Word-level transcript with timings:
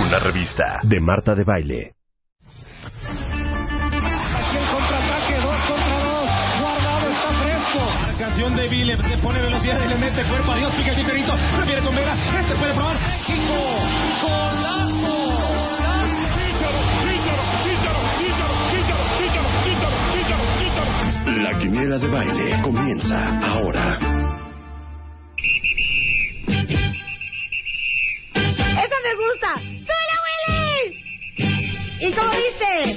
Una 0.00 0.20
revista 0.20 0.78
de 0.84 1.00
Marta 1.00 1.34
de 1.34 1.42
Baile. 1.42 1.94
Aquí 2.94 4.56
el 4.56 4.66
contraataque, 4.70 5.40
dos 5.42 5.56
contra 5.66 5.98
dos. 5.98 6.28
Guardado 6.60 7.08
está 7.08 7.32
fresco. 7.42 7.80
Marcación 8.02 8.56
de 8.56 8.68
Vile, 8.68 8.96
se 8.96 9.18
pone 9.18 9.40
velocidad 9.40 9.84
y 9.84 9.88
le 9.88 9.96
mete 9.96 10.22
cuerpo. 10.24 10.52
Adiós, 10.52 10.72
pica 10.76 10.94
Chicharito. 10.94 11.34
Prefiere 11.56 11.82
con 11.82 11.96
Vega. 11.96 12.14
Este 12.14 12.54
puede 12.54 12.74
probar. 12.74 12.96
México. 13.00 13.54
Golazo. 14.22 15.48
La 21.42 21.58
quiniela 21.58 21.98
de 21.98 22.08
baile 22.08 22.62
comienza 22.62 23.38
ahora. 23.48 24.07
¿Y 32.00 32.12
cómo 32.12 32.30
dice? 32.30 32.96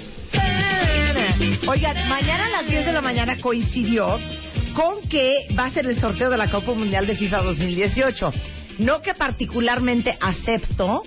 Oigan, 1.68 2.08
mañana 2.08 2.46
a 2.46 2.50
las 2.50 2.68
10 2.68 2.86
de 2.86 2.94
la 2.94 3.02
mañana 3.02 3.38
coincidió 3.40 4.20
con 4.76 5.02
que 5.10 5.48
va 5.58 5.66
a 5.66 5.72
ser 5.72 5.88
el 5.88 6.00
sorteo 6.00 6.30
de 6.30 6.38
la 6.38 6.50
Copa 6.50 6.74
Mundial 6.74 7.08
de 7.08 7.16
FIFA 7.16 7.42
2018. 7.42 8.34
No 8.80 9.02
que 9.02 9.14
particularmente 9.14 10.18
acepto 10.20 11.04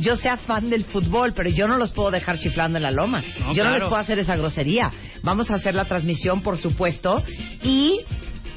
yo 0.00 0.16
sea 0.16 0.36
fan 0.36 0.70
del 0.70 0.84
fútbol, 0.84 1.32
pero 1.34 1.48
yo 1.50 1.68
no 1.68 1.78
los 1.78 1.92
puedo 1.92 2.10
dejar 2.10 2.38
chiflando 2.38 2.78
en 2.78 2.82
la 2.82 2.90
loma. 2.90 3.22
No, 3.40 3.52
yo 3.52 3.64
no 3.64 3.70
les 3.70 3.80
puedo 3.80 3.96
hacer 3.96 4.18
esa 4.18 4.36
grosería. 4.36 4.90
Vamos 5.22 5.50
a 5.50 5.54
hacer 5.54 5.74
la 5.74 5.84
transmisión, 5.84 6.42
por 6.42 6.58
supuesto, 6.58 7.22
y 7.62 8.00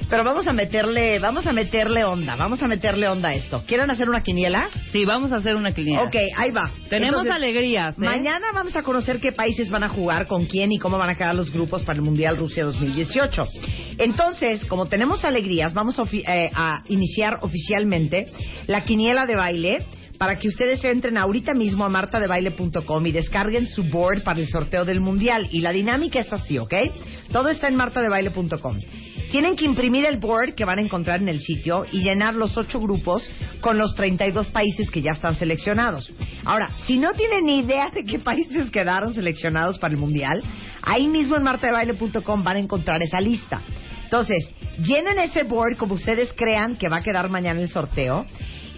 pero 0.10 0.24
vamos 0.24 0.48
a 0.48 0.54
meterle, 0.54 1.20
vamos 1.20 1.46
a 1.46 1.54
meterle 1.54 2.06
onda, 2.06 2.36
vamos 2.36 2.62
a 2.62 2.68
meterle 2.68 3.08
onda 3.08 3.30
a 3.30 3.36
esto. 3.36 3.64
¿Quieren 3.68 3.90
hacer 3.92 4.10
una 4.10 4.24
quiniela? 4.24 4.70
Sí, 4.92 5.06
vamos 5.06 5.32
a 5.32 5.38
hacer 5.38 5.56
una 5.56 5.74
quiniela. 5.74 6.04
Ok, 6.04 6.16
ahí 6.36 6.52
va. 6.52 6.72
Tenemos 6.90 7.24
Entonces, 7.24 7.34
alegrías, 7.34 7.98
¿eh? 7.98 8.02
Mañana 8.02 8.48
vamos 8.54 8.76
a 8.76 8.84
conocer 8.84 9.20
qué 9.20 9.32
países 9.32 9.70
van 9.70 9.84
a 9.84 9.90
jugar, 9.90 10.28
con 10.28 10.46
quién 10.46 10.72
y 10.72 10.80
cómo 10.80 10.98
van 10.98 11.10
a 11.10 11.16
quedar 11.16 11.36
los 11.36 11.52
grupos 11.52 11.84
para 11.84 11.98
el 11.98 12.04
Mundial 12.04 12.38
Rusia 12.38 12.64
2018. 12.64 13.44
Entonces, 13.98 14.66
como 14.66 14.86
tenemos 14.86 15.26
alegrías, 15.26 15.74
vamos 15.74 16.00
a, 16.00 16.04
eh, 16.04 16.52
a 16.54 16.80
iniciar 16.88 17.40
oficialmente 17.42 18.28
la 18.68 18.84
quiniela 18.86 19.26
de 19.26 19.36
baile 19.36 19.86
para 20.18 20.40
que 20.40 20.48
ustedes 20.48 20.84
entren 20.84 21.18
ahorita 21.18 21.54
mismo 21.54 21.86
a 21.86 21.90
martadebaile.com 21.90 23.06
y 23.06 23.12
descarguen 23.12 23.68
su 23.68 23.84
board 23.84 24.24
para 24.24 24.40
el 24.40 24.48
sorteo 24.48 24.86
del 24.86 25.00
Mundial. 25.00 25.48
Y 25.52 25.62
la 25.62 25.72
dinámica 25.72 26.20
es 26.20 26.32
así, 26.32 26.58
¿ok? 26.58 26.74
Todo 27.32 27.50
está 27.50 27.68
en 27.68 27.76
martadebaile.com. 27.76 28.80
Tienen 29.38 29.56
que 29.56 29.66
imprimir 29.66 30.04
el 30.04 30.18
board 30.18 30.56
que 30.56 30.66
van 30.66 30.80
a 30.80 30.82
encontrar 30.82 31.22
en 31.22 31.30
el 31.30 31.40
sitio 31.42 31.86
y 31.92 32.02
llenar 32.02 32.34
los 32.34 32.58
ocho 32.58 32.80
grupos 32.80 33.22
con 33.62 33.78
los 33.78 33.94
32 33.94 34.48
países 34.48 34.90
que 34.90 35.04
ya 35.04 35.12
están 35.12 35.36
seleccionados. 35.36 36.12
Ahora, 36.44 36.72
si 36.88 36.98
no 36.98 37.14
tienen 37.14 37.46
ni 37.46 37.60
idea 37.60 37.92
de 37.92 38.04
qué 38.04 38.18
países 38.18 38.72
quedaron 38.72 39.14
seleccionados 39.14 39.78
para 39.78 39.94
el 39.94 40.00
Mundial, 40.00 40.42
ahí 40.82 41.08
mismo 41.08 41.36
en 41.36 41.44
martadebaile.com 41.44 42.44
van 42.44 42.56
a 42.56 42.60
encontrar 42.60 43.04
esa 43.04 43.22
lista. 43.22 43.62
Entonces, 44.06 44.50
llenen 44.80 45.20
ese 45.20 45.44
board 45.44 45.78
como 45.78 45.94
ustedes 45.94 46.34
crean 46.36 46.76
que 46.76 46.90
va 46.90 46.98
a 46.98 47.04
quedar 47.04 47.30
mañana 47.30 47.62
el 47.62 47.70
sorteo 47.70 48.26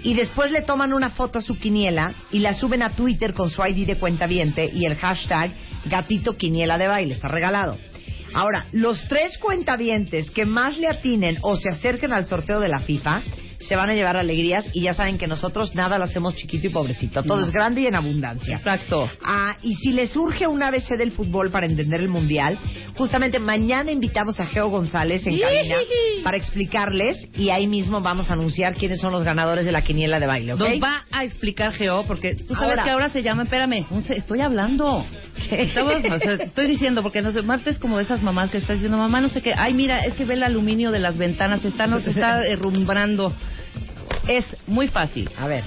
y 0.03 0.13
después 0.13 0.51
le 0.51 0.63
toman 0.63 0.91
una 0.91 1.11
foto 1.11 1.39
a 1.39 1.41
su 1.41 1.57
quiniela 1.57 2.11
y 2.33 2.39
la 2.39 2.53
suben 2.53 2.81
a 2.83 2.89
Twitter 2.89 3.33
con 3.33 3.49
su 3.49 3.65
ID 3.65 3.87
de 3.87 3.97
cuenta 3.97 4.29
y 4.29 4.85
el 4.85 4.97
hashtag 4.97 5.53
gatito 5.85 6.35
quiniela 6.35 6.77
de 6.77 6.89
baile. 6.89 7.13
Está 7.13 7.29
regalado. 7.29 7.77
Ahora, 8.33 8.67
los 8.71 9.07
tres 9.07 9.37
cuentavientes 9.37 10.31
que 10.31 10.45
más 10.45 10.77
le 10.77 10.87
atinen 10.87 11.37
o 11.41 11.57
se 11.57 11.69
acerquen 11.69 12.13
al 12.13 12.25
sorteo 12.25 12.59
de 12.59 12.69
la 12.69 12.79
FIFA 12.79 13.21
se 13.59 13.75
van 13.75 13.89
a 13.89 13.93
llevar 13.93 14.15
alegrías 14.15 14.65
y 14.73 14.83
ya 14.83 14.93
saben 14.93 15.17
que 15.17 15.27
nosotros 15.27 15.75
nada 15.75 15.97
lo 15.97 16.05
hacemos 16.05 16.33
chiquito 16.33 16.67
y 16.67 16.69
pobrecito. 16.69 17.21
Todo 17.23 17.39
No. 17.39 17.45
es 17.45 17.51
grande 17.51 17.81
y 17.81 17.87
en 17.87 17.95
abundancia. 17.95 18.55
Exacto. 18.55 19.09
Ah, 19.21 19.57
y 19.61 19.75
si 19.75 19.91
les 19.91 20.11
surge 20.11 20.47
un 20.47 20.63
ABC 20.63 20.95
del 20.97 21.11
fútbol 21.11 21.51
para 21.51 21.65
entender 21.65 21.99
el 21.99 22.07
mundial, 22.07 22.57
justamente 22.95 23.37
mañana 23.37 23.91
invitamos 23.91 24.39
a 24.39 24.45
Geo 24.45 24.69
González 24.69 25.27
en 25.27 25.37
cabina 25.39 25.75
para 26.23 26.37
explicarles 26.37 27.29
y 27.37 27.49
ahí 27.49 27.67
mismo 27.67 27.99
vamos 27.99 28.29
a 28.29 28.33
anunciar 28.33 28.75
quiénes 28.75 29.01
son 29.01 29.11
los 29.11 29.23
ganadores 29.25 29.65
de 29.65 29.73
la 29.73 29.81
quiniela 29.81 30.19
de 30.21 30.25
baile, 30.27 30.53
¿ok? 30.53 30.59
Nos 30.59 30.81
va 30.81 31.03
a 31.11 31.25
explicar 31.25 31.73
Geo, 31.73 32.05
porque 32.07 32.35
tú 32.35 32.53
sabes 32.55 32.69
Ahora. 32.71 32.83
que 32.85 32.89
ahora 32.91 33.09
se 33.09 33.21
llama, 33.23 33.43
espérame, 33.43 33.85
estoy 34.09 34.39
hablando. 34.39 35.05
Estamos- 35.51 35.95
o 35.95 36.19
sea, 36.19 36.33
estoy 36.33 36.67
diciendo, 36.67 37.01
porque 37.01 37.21
no 37.21 37.31
sé, 37.31 37.41
Marta 37.41 37.69
es 37.69 37.79
como 37.79 37.99
esas 37.99 38.21
mamás 38.23 38.49
que 38.49 38.57
está 38.59 38.73
diciendo, 38.73 38.97
mamá, 38.97 39.19
no 39.21 39.29
sé 39.29 39.41
qué, 39.41 39.53
ay, 39.55 39.73
mira, 39.73 39.99
es 40.05 40.13
que 40.13 40.25
ve 40.25 40.35
el 40.35 40.43
aluminio 40.43 40.91
de 40.91 40.99
las 40.99 41.17
ventanas, 41.17 41.63
está, 41.65 41.87
nos 41.87 42.05
está 42.07 42.39
derrumbrando. 42.39 43.33
Es 44.27 44.45
muy 44.67 44.87
fácil. 44.87 45.29
A 45.37 45.47
ver, 45.47 45.63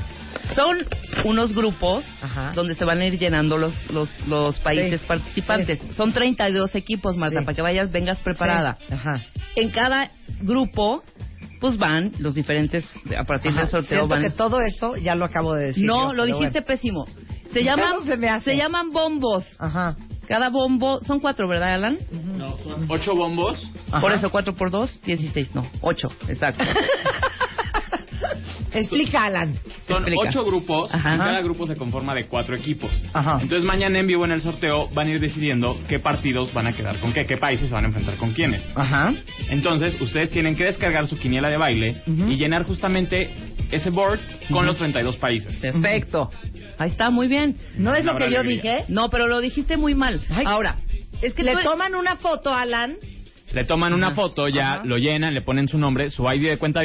Son 0.57 0.77
unos 1.25 1.55
grupos 1.55 2.05
Ajá. 2.21 2.53
donde 2.55 2.75
se 2.75 2.85
van 2.85 3.01
a 3.01 3.07
ir 3.07 3.19
llenando 3.19 3.57
los, 3.59 3.91
los, 3.91 4.09
los 4.27 4.59
países 4.61 5.01
Sí, 5.01 5.07
participantes. 5.07 5.79
Son 5.97 6.13
32 6.13 6.75
equipos, 6.75 7.17
Marta, 7.17 7.39
Sí. 7.41 7.45
para 7.47 7.55
que 7.55 7.63
vayas, 7.63 7.91
vengas 7.93 8.19
preparada. 8.19 8.77
Sí, 8.87 8.93
Ajá. 8.95 9.21
En 9.57 9.71
cada 9.71 10.11
grupo, 10.43 11.03
pues 11.61 11.79
van 11.79 12.13
los 12.19 12.35
diferentes, 12.35 12.85
a 13.17 13.25
partir 13.25 13.53
Ajá. 13.53 13.61
del 13.61 13.71
sorteo 13.71 14.09
van... 14.09 14.21
que 14.23 14.31
todo 14.31 14.59
eso 14.61 14.97
ya 14.97 15.15
lo 15.15 15.25
acabo 15.25 15.55
de 15.55 15.67
decir. 15.67 15.85
no, 15.87 16.11
yo, 16.11 16.17
lo 16.17 16.25
dijiste 16.27 16.61
bueno. 16.61 16.67
pésimo. 16.67 17.07
Se 17.53 17.63
llaman, 17.65 17.93
¿Cómo 17.97 18.07
se 18.07 18.17
me 18.17 18.29
hace? 18.29 18.57
llaman 18.57 18.91
bombos. 18.91 19.45
Ajá. 19.59 19.97
Cada 20.27 20.49
bombo, 20.51 21.01
son 21.05 21.21
cuatro, 21.21 21.49
¿verdad, 21.49 21.75
Alan? 21.75 21.99
No, 22.39 22.57
son 22.59 22.87
ocho 22.89 23.15
bombos. 23.15 23.71
Por 24.01 24.13
eso, 24.13 24.31
cuatro 24.31 24.55
por 24.55 24.71
dos, 24.71 25.01
dieciséis, 25.05 25.55
no, 25.55 25.67
ocho, 25.83 26.09
exacto. 26.29 26.65
Explica, 28.75 29.25
Alan. 29.27 29.55
Son 29.87 29.99
Explica. 30.09 30.29
ocho 30.29 30.45
grupos 30.45 30.95
Ajá. 30.95 31.15
y 31.15 31.19
cada 31.19 31.43
grupo 31.43 31.67
se 31.67 31.77
conforma 31.77 32.15
de 32.15 32.25
cuatro 32.25 32.55
equipos. 32.57 32.91
Ajá. 33.13 33.39
Entonces 33.43 33.65
mañana 33.65 33.99
en 33.99 34.07
vivo 34.07 34.25
en 34.25 34.33
el 34.33 34.41
sorteo 34.41 34.89
van 34.95 35.09
a 35.09 35.11
ir 35.11 35.21
decidiendo 35.21 35.77
qué 35.89 35.99
partidos 35.99 36.55
van 36.55 36.69
a 36.69 36.73
quedar 36.73 36.99
con 37.01 37.13
qué, 37.13 37.27
qué 37.27 37.37
países 37.37 37.69
se 37.69 37.75
van 37.75 37.85
a 37.85 37.89
enfrentar 37.89 38.17
con 38.17 38.33
quiénes. 38.33 38.63
Ajá. 38.75 39.13
Entonces 39.51 40.01
ustedes 40.01 40.31
tienen 40.31 40.57
que 40.57 40.65
descargar 40.65 41.07
su 41.07 41.19
quiniela 41.19 41.51
de 41.51 41.57
baile 41.59 42.03
y 42.07 42.37
llenar 42.37 42.65
justamente 42.65 43.31
ese 43.73 43.91
board 43.91 44.21
con 44.51 44.65
los 44.67 44.77
32 44.77 45.17
países. 45.17 45.57
Perfecto. 45.57 46.31
Ahí 46.79 46.91
está, 46.91 47.11
muy 47.11 47.27
bien. 47.29 47.57
¿No 47.77 47.95
es 47.95 48.05
lo 48.05 48.17
que 48.17 48.31
yo 48.31 48.41
alegría. 48.41 48.77
dije? 48.77 48.85
No, 48.89 49.11
pero 49.11 49.27
lo 49.27 49.41
dijiste 49.41 49.77
muy 49.77 49.95
mal. 49.95 50.21
Ay. 50.31 50.45
Ahora, 50.47 50.77
es 51.21 51.35
que 51.35 51.43
Le 51.43 51.53
tú- 51.55 51.63
toman 51.65 51.95
una 51.95 52.17
foto, 52.17 52.55
Alan. 52.55 52.97
Le 53.53 53.65
toman 53.65 53.93
una 53.93 54.13
foto, 54.13 54.49
ya 54.49 54.75
Ajá. 54.77 54.85
lo 54.85 54.97
llenan, 54.97 55.35
le 55.35 55.43
ponen 55.43 55.69
su 55.69 55.79
nombre, 55.79 56.09
su 56.11 56.25
ID 56.25 56.49
de 56.49 56.57
cuenta 56.57 56.83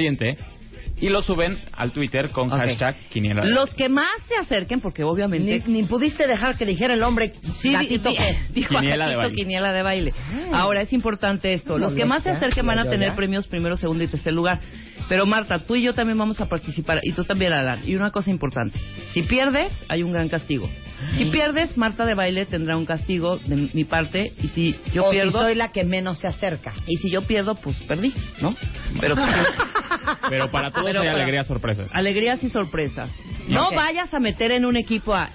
y 1.00 1.09
lo 1.09 1.22
suben 1.22 1.58
al 1.74 1.92
Twitter 1.92 2.30
con 2.31 2.50
hashtag 2.50 2.96
quiniela. 3.09 3.44
de 3.44 3.52
los 3.52 3.74
que 3.75 3.88
más 3.88 4.06
se 4.28 4.36
acerquen, 4.36 4.81
porque 4.81 5.04
Ni, 5.04 5.08
obviamente... 5.08 5.64
ni 5.68 5.84
pudiste 5.84 6.25
dejar 6.28 6.58
que 6.58 6.66
dijera 6.66 6.94
el 6.96 7.04
hombre 7.04 7.34
Sí, 7.62 7.69
di- 7.69 7.74
gatito 7.75 8.09
di- 8.09 8.16
que- 8.18 8.38
dijo 8.52 8.69
Quiniela 8.75 9.06
de 9.06 9.12
gatito, 9.16 9.18
baile. 9.19 9.36
quiniela 9.36 9.74
de 9.74 9.81
baile. 9.84 10.14
Ahora 10.52 10.81
es 10.81 10.92
importante 10.94 11.54
esto. 11.54 11.78
Los 11.78 11.94
que 11.94 12.06
más 12.06 12.24
se 12.24 12.31
acerquen 12.31 12.66
van 12.66 12.80
a 12.80 12.86
tener 12.90 13.09
ya. 13.09 13.16
premios 13.16 13.48
primero, 13.48 13.78
segundo 13.78 14.04
y 14.04 14.08
tercer 14.08 14.34
lugar. 14.34 14.59
Pero 15.09 15.25
Marta, 15.25 15.59
tú 15.59 15.75
y 15.75 15.84
yo 15.84 15.94
también 15.94 16.18
vamos 16.18 16.41
a 16.41 16.47
participar 16.47 17.00
y 17.03 17.13
tú 17.13 17.23
también, 17.23 17.53
Alan. 17.53 17.79
Y 17.85 17.95
una 17.95 18.12
cosa 18.12 18.29
importante: 18.29 18.79
si 19.13 19.22
pierdes, 19.23 19.73
hay 19.90 20.03
un 20.03 20.12
gran 20.12 20.28
castigo. 20.29 20.69
Si 21.18 21.25
pierdes, 21.25 21.78
Marta 21.78 22.06
de 22.06 22.16
baile 22.16 22.45
tendrá 22.48 22.75
un 22.75 22.86
castigo 22.86 23.38
de 23.38 23.69
mi 23.71 23.83
parte 23.83 24.33
y 24.42 24.48
si 24.48 24.75
yo 24.94 25.06
o 25.06 25.12
pierdo 25.12 25.39
si 25.39 25.45
soy 25.45 25.56
la 25.56 25.71
que 25.71 25.83
menos 25.83 26.18
se 26.19 26.27
acerca. 26.27 26.74
y 26.88 26.98
si 26.98 27.12
yo 27.12 27.21
pierdo, 27.21 27.54
pues 27.56 27.77
perdí, 27.88 28.13
¿no? 28.42 28.56
Pero 29.00 29.15
pues, 29.15 29.27
Pero 30.30 30.50
para 30.50 30.71
todos 30.71 30.86
Pero 30.88 31.01
hay 31.01 31.07
alegrías 31.10 31.45
sorpresas. 31.45 31.89
alegrías 31.94 32.44
y 32.44 32.50
sorpresas. 32.50 33.12
No 33.48 33.71
vayas 33.71 34.12
a 34.13 34.19
meter 34.19 34.51
en 34.51 34.65
un 34.65 34.75
equipo 34.75 35.13
a 35.13 35.30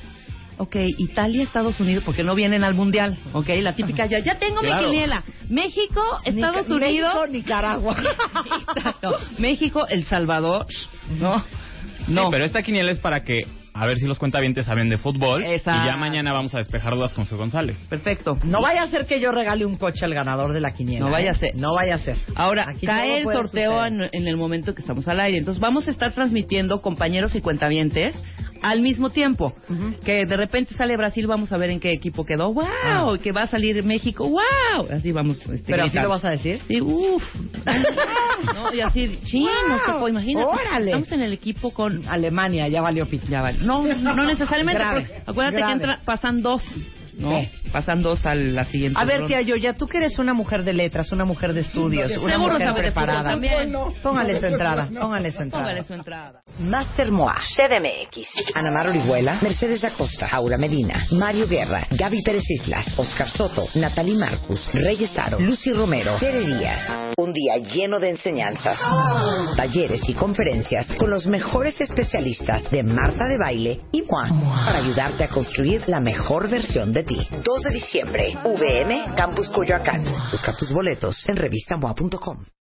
Ok, 0.59 0.77
Italia, 0.99 1.43
Estados 1.43 1.81
Unidos, 1.81 2.05
porque 2.05 2.23
no 2.23 2.35
vienen 2.35 2.63
al 2.65 2.75
mundial. 2.75 3.19
Ok, 3.33 3.49
la 3.61 3.75
típica 3.75 4.07
ya, 4.07 4.19
ya 4.21 4.39
tengo 4.39 4.61
Claro. 4.61 4.81
mi 4.83 4.85
quiniela. 4.93 5.25
México, 5.49 6.01
Estados 6.25 6.69
Ni- 6.69 6.77
Unidos. 6.77 7.15
México, 7.15 7.27
Nicaragua. 7.33 7.97
Exacto. 8.77 9.19
México, 9.39 9.87
El 9.89 10.05
Salvador. 10.05 10.67
No, 11.19 11.43
no. 12.09 12.25
Sí, 12.25 12.29
pero 12.31 12.45
esta 12.45 12.63
quiniela 12.63 12.91
es 12.93 12.99
para 12.99 13.25
que, 13.25 13.41
a 13.75 13.87
ver 13.87 13.99
si 13.99 14.07
los 14.07 14.19
cuentavientes 14.19 14.67
saben 14.67 14.89
de 14.89 14.99
fútbol. 14.99 15.43
Exacto. 15.45 15.83
Y 15.83 15.87
ya 15.87 15.97
mañana 15.97 16.33
vamos 16.33 16.55
a 16.55 16.59
despejar 16.59 16.95
dudas 16.95 17.13
con 17.15 17.27
Feo 17.27 17.39
González. 17.39 17.77
Perfecto. 17.89 18.39
No 18.45 18.61
vaya 18.61 18.83
a 18.83 18.87
ser 18.89 19.07
que 19.07 19.19
yo 19.21 19.33
regale 19.33 19.65
un 19.65 19.77
coche 19.77 20.05
al 20.05 20.15
ganador 20.15 20.53
de 20.53 20.61
la 20.61 20.73
quiniela. 20.75 21.07
No 21.07 21.11
vaya 21.11 21.29
¿eh? 21.29 21.31
a 21.31 21.35
ser. 21.35 21.55
No 21.57 21.75
vaya 21.75 21.95
a 21.97 21.99
ser. 21.99 22.17
Ahora, 22.37 22.65
Aquí 22.69 22.87
cae 22.87 23.19
el 23.23 23.25
sorteo 23.25 23.85
en, 23.85 24.03
en 24.13 24.27
el 24.29 24.37
momento 24.37 24.75
que 24.75 24.81
estamos 24.83 25.09
al 25.09 25.21
aire. 25.21 25.39
Entonces, 25.39 25.61
vamos 25.61 25.89
a 25.89 25.91
estar 25.91 26.13
transmitiendo, 26.13 26.83
compañeros 26.83 27.35
y 27.35 27.41
cuentavientes, 27.41 28.15
al 28.63 28.81
mismo 28.81 29.11
tiempo. 29.11 29.53
Que 30.05 30.25
de 30.27 30.37
repente 30.37 30.75
sale 30.75 30.97
Brasil, 30.97 31.27
vamos 31.27 31.53
a 31.53 31.57
ver 31.57 31.71
en 31.71 31.81
qué 31.81 31.93
equipo 31.93 32.25
quedó. 32.25 32.53
¡Wow! 32.53 32.65
Ah. 32.85 33.13
Que 33.23 33.33
va 33.33 33.43
a 33.43 33.47
salir 33.49 33.83
México. 33.85 34.29
¡Wow! 34.29 34.87
Así 34.93 35.13
vamos. 35.13 35.39
Este, 35.41 35.65
Pero 35.73 35.85
así 35.85 35.99
lo 35.99 36.09
vas 36.09 36.25
a 36.25 36.31
decir. 36.31 36.61
Sí, 36.69 36.81
uff. 36.81 37.23
¿no? 38.55 38.73
Y 38.75 38.81
así, 38.81 39.19
chino, 39.25 39.51
Wow. 39.99 40.09
imagínate. 40.09 40.47
Órale. 40.47 40.87
Estamos 40.87 41.13
en 41.13 41.21
el 41.23 41.33
equipo 41.33 41.71
con 41.73 42.07
Alemania, 42.09 42.69
ya 42.69 42.81
valió 42.83 43.05
pito. 43.07 43.27
ya 43.29 43.41
vale. 43.43 43.59
No, 43.63 43.83
no 43.85 44.27
necesariamente. 44.27 44.79
Grave, 44.83 45.23
acuérdate 45.27 45.57
grave. 45.59 45.67
que 45.67 45.73
entra, 45.73 46.01
pasan 46.05 46.43
dos. 46.43 46.63
No, 47.19 47.41
Sí. 47.41 47.49
Pasan 47.73 48.03
dos 48.03 48.25
a 48.27 48.35
la 48.35 48.65
siguiente. 48.65 48.99
A 49.01 49.05
ver, 49.05 49.27
tía 49.27 49.41
Yoya, 49.41 49.75
tú 49.75 49.87
que 49.87 49.99
eres 49.99 50.19
una 50.19 50.35
mujer 50.35 50.63
de 50.65 50.73
letras, 50.73 51.11
una 51.13 51.25
mujer 51.25 51.53
de 51.55 51.61
estudios, 51.61 52.17
una 52.19 52.39
mujer 52.39 52.73
preparada. 52.75 53.31
también. 53.31 53.73
Póngale 54.03 54.39
su 54.39 54.47
entrada, 54.47 54.89
póngale 55.01 55.31
su 55.31 55.43
entrada. 55.43 55.65
Póngale 55.65 55.85
su 55.85 55.95
entrada. 55.95 56.41
Master 56.59 57.11
MOA, 57.11 57.37
CDMX, 57.57 58.55
Ana 58.55 58.71
Mar 58.71 58.89
Orihuela, 58.89 59.39
Mercedes 59.43 59.83
Acosta, 59.85 60.29
Aura 60.31 60.59
Medina, 60.59 61.07
Mario 61.13 61.49
Guerra, 61.49 61.87
Gaby 61.91 62.23
Pérez 62.23 62.45
Islas, 62.51 62.93
Oscar 62.99 63.29
Soto, 63.29 63.67
Natalie 63.75 64.17
Marcus, 64.19 64.69
Reyes 64.75 65.17
Aro, 65.19 65.41
Lucy 65.41 65.73
Romero, 65.73 66.17
Tere 66.19 66.45
Díaz. 66.45 67.15
Un 67.17 67.33
día 67.33 67.57
lleno 67.57 67.99
de 67.99 68.11
enseñanzas, 68.11 68.79
talleres 69.57 70.09
y 70.09 70.15
conferencias 70.15 70.87
con 70.99 71.11
los 71.11 71.27
mejores 71.27 71.81
especialistas 71.81 72.71
de 72.71 72.83
Marta 72.83 73.27
de 73.27 73.39
Baile 73.39 73.81
y 73.93 74.03
MOA 74.03 74.65
para 74.67 74.79
ayudarte 74.79 75.25
a 75.25 75.29
construir 75.29 75.83
la 75.89 76.01
mejor 76.01 76.49
versión 76.51 76.93
de 76.93 77.03
ti. 77.05 77.19
2 77.63 77.65
de 77.65 77.71
diciembre, 77.71 78.39
VM, 78.45 79.15
Campus 79.17 79.49
Coyoacán. 79.49 80.05
Busca 80.33 80.57
tus 80.57 80.73
boletos 80.73 81.17
en 81.29 81.37
revistamoa.com. 81.37 82.43